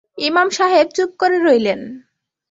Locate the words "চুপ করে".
0.95-1.37